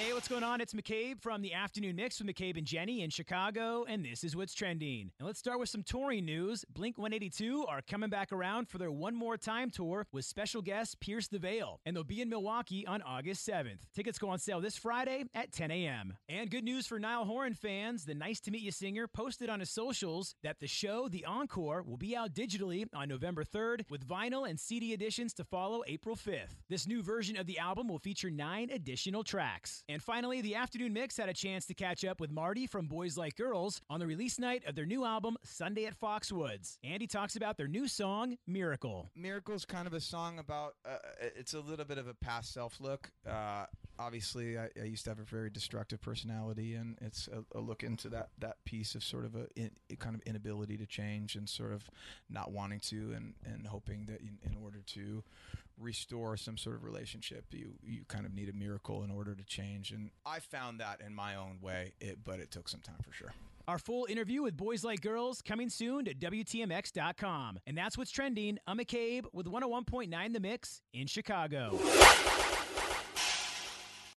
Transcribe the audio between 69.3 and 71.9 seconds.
with 101.9 The Mix in Chicago.